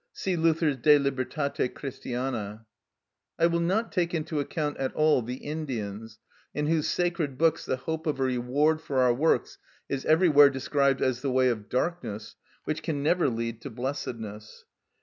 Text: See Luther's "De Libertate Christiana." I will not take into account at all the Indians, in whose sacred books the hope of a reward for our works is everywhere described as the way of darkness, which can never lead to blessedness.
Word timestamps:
See 0.13 0.35
Luther's 0.35 0.77
"De 0.77 0.97
Libertate 0.97 1.75
Christiana." 1.75 2.65
I 3.37 3.45
will 3.45 3.59
not 3.59 3.91
take 3.91 4.15
into 4.15 4.39
account 4.39 4.77
at 4.77 4.91
all 4.95 5.21
the 5.21 5.35
Indians, 5.35 6.17
in 6.55 6.65
whose 6.65 6.87
sacred 6.87 7.37
books 7.37 7.65
the 7.67 7.75
hope 7.75 8.07
of 8.07 8.19
a 8.19 8.23
reward 8.23 8.81
for 8.81 8.97
our 8.97 9.13
works 9.13 9.59
is 9.87 10.03
everywhere 10.05 10.49
described 10.49 11.03
as 11.03 11.21
the 11.21 11.29
way 11.29 11.49
of 11.49 11.69
darkness, 11.69 12.35
which 12.63 12.81
can 12.81 13.03
never 13.03 13.29
lead 13.29 13.61
to 13.61 13.69
blessedness. 13.69 14.65